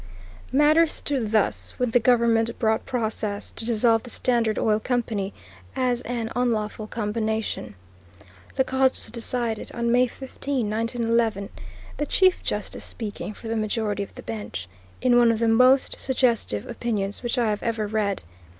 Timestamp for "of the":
14.01-14.23, 15.31-15.47